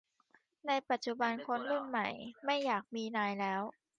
[0.67, 2.07] ในปัจจุบันคนรุ่นใหม่
[2.45, 3.61] ไม่อยากมีนายแล้ว